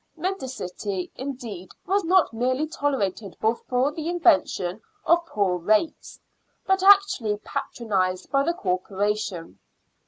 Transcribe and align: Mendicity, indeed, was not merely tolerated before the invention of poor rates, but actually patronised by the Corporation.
Mendicity, 0.17 1.11
indeed, 1.15 1.69
was 1.85 2.03
not 2.03 2.33
merely 2.33 2.65
tolerated 2.65 3.37
before 3.39 3.91
the 3.91 4.09
invention 4.09 4.81
of 5.05 5.23
poor 5.27 5.57
rates, 5.59 6.19
but 6.65 6.81
actually 6.81 7.37
patronised 7.43 8.31
by 8.31 8.41
the 8.41 8.53
Corporation. 8.55 9.59